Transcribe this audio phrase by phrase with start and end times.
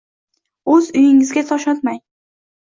[0.77, 2.05] O’z uyinggizga tosh otmang.